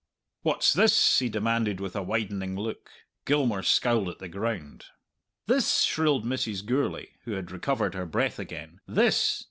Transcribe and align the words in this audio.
"What's 0.41 0.73
this?" 0.73 1.19
he 1.19 1.29
demanded 1.29 1.79
with 1.79 1.95
a 1.95 2.01
widening 2.01 2.55
look. 2.55 2.89
Gilmour 3.27 3.61
scowled 3.61 4.09
at 4.09 4.17
the 4.17 4.27
ground. 4.27 4.85
"This!" 5.45 5.81
shrilled 5.83 6.25
Mrs. 6.25 6.65
Gourlay, 6.65 7.09
who 7.25 7.33
had 7.33 7.51
recovered 7.51 7.93
her 7.93 8.07
breath 8.07 8.39
again 8.39 8.81
"this! 8.87 9.39